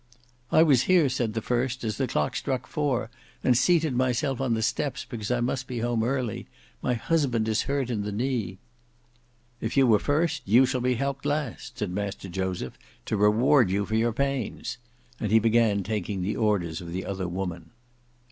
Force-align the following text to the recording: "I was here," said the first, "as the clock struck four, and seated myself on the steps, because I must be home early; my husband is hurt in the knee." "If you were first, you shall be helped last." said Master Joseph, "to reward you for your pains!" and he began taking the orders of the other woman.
"I 0.51 0.63
was 0.63 0.81
here," 0.89 1.09
said 1.09 1.35
the 1.35 1.43
first, 1.43 1.83
"as 1.83 1.97
the 1.97 2.07
clock 2.07 2.35
struck 2.35 2.65
four, 2.65 3.11
and 3.43 3.55
seated 3.55 3.93
myself 3.95 4.41
on 4.41 4.55
the 4.55 4.63
steps, 4.63 5.05
because 5.07 5.29
I 5.29 5.41
must 5.41 5.67
be 5.67 5.77
home 5.77 6.03
early; 6.03 6.47
my 6.81 6.95
husband 6.95 7.47
is 7.47 7.61
hurt 7.69 7.91
in 7.91 8.01
the 8.01 8.11
knee." 8.11 8.57
"If 9.61 9.77
you 9.77 9.85
were 9.85 9.99
first, 9.99 10.41
you 10.43 10.65
shall 10.65 10.81
be 10.81 10.95
helped 10.95 11.23
last." 11.23 11.77
said 11.77 11.91
Master 11.91 12.27
Joseph, 12.29 12.79
"to 13.05 13.15
reward 13.15 13.69
you 13.69 13.85
for 13.85 13.93
your 13.93 14.11
pains!" 14.11 14.79
and 15.19 15.31
he 15.31 15.37
began 15.37 15.83
taking 15.83 16.23
the 16.23 16.35
orders 16.35 16.81
of 16.81 16.91
the 16.91 17.05
other 17.05 17.27
woman. 17.27 17.69